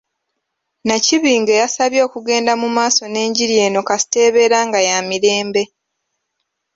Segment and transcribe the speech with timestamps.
[0.85, 5.63] Nakibinge yabasabye okugenda mu maaso n’enjiri eno kasita ebeera nga ya mirembe.